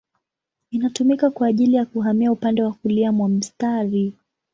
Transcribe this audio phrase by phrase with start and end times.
[0.71, 4.13] Inatumika kwa ajili ya kuhamia upande wa kulia mwa mstari.